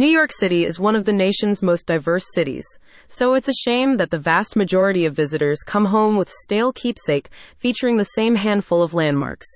New 0.00 0.08
York 0.08 0.32
City 0.32 0.64
is 0.64 0.80
one 0.80 0.96
of 0.96 1.04
the 1.04 1.12
nation's 1.12 1.62
most 1.62 1.86
diverse 1.86 2.24
cities, 2.32 2.64
so 3.06 3.34
it's 3.34 3.48
a 3.50 3.52
shame 3.52 3.98
that 3.98 4.08
the 4.08 4.18
vast 4.18 4.56
majority 4.56 5.04
of 5.04 5.14
visitors 5.14 5.62
come 5.62 5.84
home 5.84 6.16
with 6.16 6.30
stale 6.30 6.72
keepsake 6.72 7.28
featuring 7.58 7.98
the 7.98 8.04
same 8.16 8.36
handful 8.36 8.82
of 8.82 8.94
landmarks. 8.94 9.46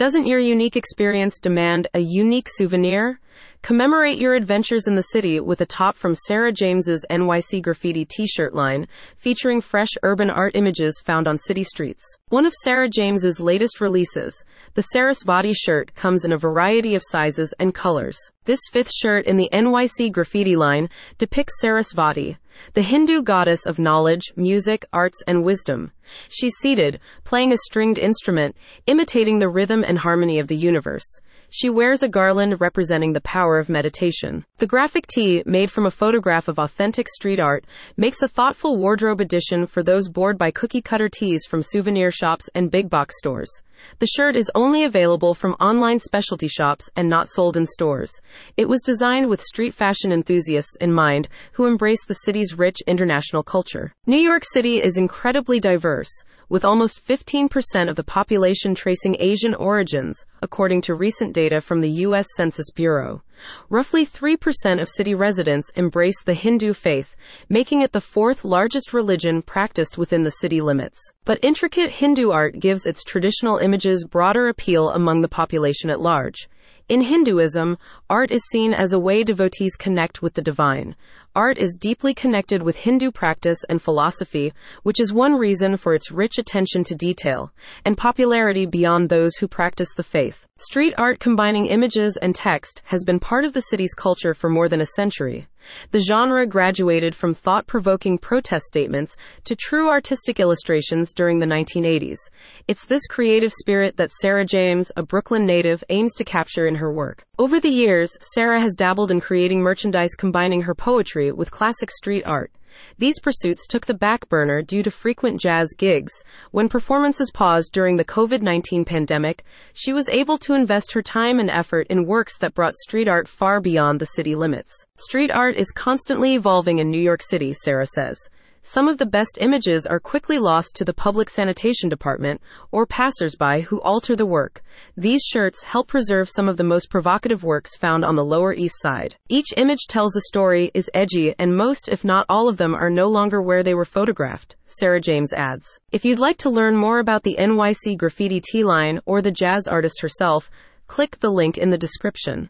Doesn't 0.00 0.26
your 0.26 0.38
unique 0.38 0.76
experience 0.76 1.38
demand 1.38 1.86
a 1.92 2.00
unique 2.00 2.48
souvenir? 2.48 3.20
Commemorate 3.60 4.16
your 4.16 4.32
adventures 4.32 4.86
in 4.86 4.94
the 4.94 5.02
city 5.02 5.40
with 5.40 5.60
a 5.60 5.66
top 5.66 5.94
from 5.94 6.14
Sarah 6.14 6.52
James's 6.52 7.04
NYC 7.10 7.60
Graffiti 7.60 8.06
t-shirt 8.06 8.54
line, 8.54 8.88
featuring 9.18 9.60
fresh 9.60 9.90
urban 10.02 10.30
art 10.30 10.52
images 10.56 11.02
found 11.04 11.28
on 11.28 11.36
city 11.36 11.62
streets. 11.62 12.02
One 12.30 12.46
of 12.46 12.54
Sarah 12.62 12.88
James's 12.88 13.40
latest 13.40 13.82
releases, 13.82 14.42
the 14.72 14.86
Sarasvati 14.94 15.54
shirt 15.54 15.94
comes 15.94 16.24
in 16.24 16.32
a 16.32 16.38
variety 16.38 16.94
of 16.94 17.02
sizes 17.04 17.52
and 17.58 17.74
colors. 17.74 18.18
This 18.46 18.60
fifth 18.72 18.90
shirt 18.90 19.26
in 19.26 19.36
the 19.36 19.50
NYC 19.52 20.12
Graffiti 20.12 20.56
line 20.56 20.88
depicts 21.18 21.62
Sarasvati, 21.62 22.38
the 22.74 22.82
Hindu 22.82 23.22
goddess 23.22 23.66
of 23.66 23.78
knowledge, 23.78 24.32
music, 24.36 24.84
arts, 24.92 25.22
and 25.26 25.44
wisdom. 25.44 25.92
She's 26.28 26.54
seated, 26.60 27.00
playing 27.24 27.52
a 27.52 27.58
stringed 27.58 27.98
instrument, 27.98 28.56
imitating 28.86 29.38
the 29.38 29.48
rhythm 29.48 29.84
and 29.84 29.98
harmony 29.98 30.38
of 30.38 30.48
the 30.48 30.56
universe. 30.56 31.20
She 31.52 31.68
wears 31.68 32.00
a 32.04 32.08
garland 32.08 32.60
representing 32.60 33.12
the 33.12 33.20
power 33.20 33.58
of 33.58 33.68
meditation. 33.68 34.44
The 34.58 34.68
graphic 34.68 35.08
tee, 35.08 35.42
made 35.44 35.68
from 35.68 35.84
a 35.84 35.90
photograph 35.90 36.46
of 36.46 36.60
authentic 36.60 37.08
street 37.08 37.40
art, 37.40 37.64
makes 37.96 38.22
a 38.22 38.28
thoughtful 38.28 38.76
wardrobe 38.76 39.20
addition 39.20 39.66
for 39.66 39.82
those 39.82 40.08
bored 40.08 40.38
by 40.38 40.52
cookie 40.52 40.80
cutter 40.80 41.08
tees 41.08 41.44
from 41.46 41.64
souvenir 41.64 42.12
shops 42.12 42.48
and 42.54 42.70
big 42.70 42.88
box 42.88 43.16
stores. 43.18 43.50
The 43.98 44.06
shirt 44.06 44.36
is 44.36 44.50
only 44.54 44.84
available 44.84 45.34
from 45.34 45.54
online 45.54 45.98
specialty 45.98 46.46
shops 46.46 46.88
and 46.94 47.08
not 47.08 47.28
sold 47.28 47.56
in 47.56 47.66
stores. 47.66 48.12
It 48.56 48.68
was 48.68 48.82
designed 48.82 49.28
with 49.28 49.42
street 49.42 49.74
fashion 49.74 50.12
enthusiasts 50.12 50.76
in 50.80 50.92
mind 50.92 51.28
who 51.54 51.66
embrace 51.66 52.04
the 52.04 52.14
city's 52.40 52.58
rich 52.58 52.78
international 52.86 53.42
culture. 53.42 53.92
New 54.06 54.16
York 54.16 54.44
City 54.50 54.80
is 54.82 54.96
incredibly 54.96 55.60
diverse 55.60 56.24
with 56.48 56.64
almost 56.64 57.06
15% 57.06 57.90
of 57.90 57.96
the 57.96 58.02
population 58.02 58.74
tracing 58.74 59.14
Asian 59.20 59.54
origins, 59.54 60.24
according 60.40 60.80
to 60.80 60.94
recent 60.94 61.34
data 61.34 61.60
from 61.60 61.82
the 61.82 61.90
U.S. 62.06 62.26
Census 62.36 62.70
Bureau. 62.70 63.22
Roughly 63.68 64.06
3% 64.06 64.80
of 64.80 64.88
city 64.88 65.14
residents 65.14 65.70
embrace 65.76 66.22
the 66.22 66.34
Hindu 66.34 66.72
faith, 66.72 67.14
making 67.48 67.82
it 67.82 67.92
the 67.92 68.00
fourth 68.00 68.44
largest 68.44 68.92
religion 68.92 69.42
practiced 69.42 69.98
within 69.98 70.22
the 70.22 70.30
city 70.30 70.60
limits. 70.60 70.98
But 71.24 71.44
intricate 71.44 71.90
Hindu 71.90 72.30
art 72.30 72.58
gives 72.58 72.86
its 72.86 73.04
traditional 73.04 73.58
images 73.58 74.04
broader 74.04 74.48
appeal 74.48 74.90
among 74.90 75.22
the 75.22 75.28
population 75.28 75.90
at 75.90 76.00
large. 76.00 76.48
In 76.90 77.02
Hinduism, 77.02 77.78
art 78.08 78.32
is 78.32 78.42
seen 78.50 78.74
as 78.74 78.92
a 78.92 78.98
way 78.98 79.22
devotees 79.22 79.76
connect 79.76 80.22
with 80.22 80.34
the 80.34 80.42
divine. 80.42 80.96
Art 81.36 81.56
is 81.56 81.78
deeply 81.80 82.12
connected 82.12 82.64
with 82.64 82.78
Hindu 82.78 83.12
practice 83.12 83.62
and 83.68 83.80
philosophy, 83.80 84.52
which 84.82 84.98
is 84.98 85.12
one 85.12 85.36
reason 85.36 85.76
for 85.76 85.94
its 85.94 86.10
rich 86.10 86.36
attention 86.36 86.82
to 86.82 86.96
detail 86.96 87.52
and 87.84 87.96
popularity 87.96 88.66
beyond 88.66 89.08
those 89.08 89.36
who 89.36 89.46
practice 89.46 89.94
the 89.94 90.02
faith. 90.02 90.48
Street 90.58 90.92
art 90.98 91.20
combining 91.20 91.66
images 91.66 92.16
and 92.16 92.34
text 92.34 92.82
has 92.86 93.04
been 93.04 93.20
part 93.30 93.44
of 93.44 93.52
the 93.52 93.60
city's 93.60 93.94
culture 93.94 94.34
for 94.34 94.50
more 94.50 94.68
than 94.68 94.80
a 94.80 94.86
century. 94.86 95.46
The 95.92 96.00
genre 96.00 96.44
graduated 96.48 97.14
from 97.14 97.32
thought 97.32 97.68
provoking 97.68 98.18
protest 98.18 98.66
statements 98.66 99.14
to 99.44 99.54
true 99.54 99.88
artistic 99.88 100.40
illustrations 100.40 101.12
during 101.12 101.38
the 101.38 101.46
1980s. 101.46 102.18
It's 102.66 102.86
this 102.86 103.06
creative 103.06 103.52
spirit 103.52 103.96
that 103.98 104.10
Sarah 104.10 104.44
James, 104.44 104.90
a 104.96 105.04
Brooklyn 105.04 105.46
native, 105.46 105.84
aims 105.90 106.12
to 106.14 106.24
capture 106.24 106.66
in 106.66 106.74
her 106.74 106.92
work. 106.92 107.22
Over 107.38 107.60
the 107.60 107.68
years, 107.68 108.18
Sarah 108.34 108.58
has 108.58 108.74
dabbled 108.74 109.12
in 109.12 109.20
creating 109.20 109.60
merchandise 109.60 110.16
combining 110.18 110.62
her 110.62 110.74
poetry 110.74 111.30
with 111.30 111.52
classic 111.52 111.92
street 111.92 112.24
art. 112.26 112.50
These 112.98 113.20
pursuits 113.20 113.66
took 113.66 113.86
the 113.86 113.94
back 113.94 114.28
burner 114.28 114.62
due 114.62 114.82
to 114.82 114.90
frequent 114.90 115.40
jazz 115.40 115.74
gigs. 115.76 116.12
When 116.50 116.68
performances 116.68 117.30
paused 117.32 117.72
during 117.72 117.96
the 117.96 118.04
COVID 118.04 118.42
19 118.42 118.84
pandemic, 118.84 119.44
she 119.72 119.92
was 119.92 120.08
able 120.08 120.38
to 120.38 120.54
invest 120.54 120.92
her 120.92 121.02
time 121.02 121.38
and 121.38 121.50
effort 121.50 121.86
in 121.88 122.06
works 122.06 122.38
that 122.38 122.54
brought 122.54 122.76
street 122.76 123.08
art 123.08 123.28
far 123.28 123.60
beyond 123.60 124.00
the 124.00 124.06
city 124.06 124.34
limits. 124.34 124.86
Street 124.96 125.30
art 125.30 125.56
is 125.56 125.70
constantly 125.70 126.34
evolving 126.34 126.78
in 126.78 126.90
New 126.90 127.00
York 127.00 127.22
City, 127.22 127.52
Sarah 127.52 127.86
says 127.86 128.28
some 128.62 128.88
of 128.88 128.98
the 128.98 129.06
best 129.06 129.38
images 129.40 129.86
are 129.86 129.98
quickly 129.98 130.38
lost 130.38 130.76
to 130.76 130.84
the 130.84 130.92
public 130.92 131.30
sanitation 131.30 131.88
department 131.88 132.42
or 132.70 132.84
passersby 132.84 133.62
who 133.62 133.80
alter 133.80 134.14
the 134.14 134.26
work. 134.26 134.62
These 134.96 135.22
shirts 135.22 135.62
help 135.62 135.88
preserve 135.88 136.28
some 136.28 136.48
of 136.48 136.58
the 136.58 136.64
most 136.64 136.90
provocative 136.90 137.42
works 137.42 137.74
found 137.74 138.04
on 138.04 138.16
the 138.16 138.24
Lower 138.24 138.52
East 138.52 138.76
Side. 138.80 139.16
Each 139.30 139.48
image 139.56 139.86
tells 139.88 140.14
a 140.14 140.20
story, 140.20 140.70
is 140.74 140.90
edgy, 140.92 141.34
and 141.38 141.56
most, 141.56 141.88
if 141.88 142.04
not 142.04 142.26
all 142.28 142.48
of 142.48 142.58
them, 142.58 142.74
are 142.74 142.90
no 142.90 143.08
longer 143.08 143.40
where 143.40 143.62
they 143.62 143.74
were 143.74 143.86
photographed. 143.86 144.56
Sarah 144.66 145.00
James 145.00 145.32
adds. 145.32 145.80
If 145.90 146.04
you'd 146.04 146.18
like 146.18 146.36
to 146.38 146.50
learn 146.50 146.76
more 146.76 146.98
about 146.98 147.22
the 147.22 147.36
NYC 147.38 147.96
graffiti 147.96 148.40
T 148.40 148.62
line 148.62 149.00
or 149.06 149.22
the 149.22 149.30
jazz 149.30 149.66
artist 149.66 150.00
herself, 150.02 150.50
click 150.86 151.20
the 151.20 151.30
link 151.30 151.56
in 151.56 151.70
the 151.70 151.78
description. 151.78 152.48